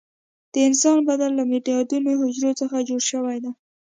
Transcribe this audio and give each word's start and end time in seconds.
د 0.53 0.55
انسان 0.67 0.97
بدن 1.09 1.31
له 1.39 1.43
میلیاردونو 1.51 2.09
حجرو 2.21 2.51
څخه 2.61 2.85
جوړ 2.89 3.01
شوى 3.11 3.37
ده. 3.43 3.51